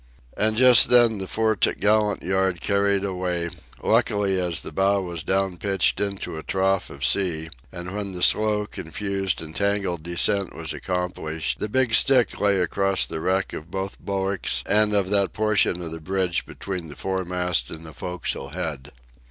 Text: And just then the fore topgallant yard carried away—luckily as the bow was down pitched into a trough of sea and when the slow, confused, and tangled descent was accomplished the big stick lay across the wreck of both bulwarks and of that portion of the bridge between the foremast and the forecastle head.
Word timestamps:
And 0.35 0.57
just 0.57 0.89
then 0.89 1.19
the 1.19 1.27
fore 1.27 1.55
topgallant 1.55 2.23
yard 2.23 2.59
carried 2.59 3.03
away—luckily 3.05 4.39
as 4.41 4.61
the 4.61 4.71
bow 4.71 4.99
was 5.03 5.21
down 5.21 5.57
pitched 5.57 5.99
into 5.99 6.39
a 6.39 6.41
trough 6.41 6.89
of 6.89 7.05
sea 7.05 7.51
and 7.71 7.95
when 7.95 8.11
the 8.11 8.23
slow, 8.23 8.65
confused, 8.65 9.43
and 9.43 9.55
tangled 9.55 10.01
descent 10.01 10.55
was 10.55 10.73
accomplished 10.73 11.59
the 11.59 11.69
big 11.69 11.93
stick 11.93 12.39
lay 12.41 12.59
across 12.59 13.05
the 13.05 13.19
wreck 13.21 13.53
of 13.53 13.69
both 13.69 13.99
bulwarks 13.99 14.63
and 14.65 14.95
of 14.95 15.11
that 15.11 15.33
portion 15.33 15.83
of 15.83 15.91
the 15.91 16.01
bridge 16.01 16.47
between 16.47 16.87
the 16.89 16.95
foremast 16.95 17.69
and 17.69 17.85
the 17.85 17.93
forecastle 17.93 18.49
head. 18.53 18.91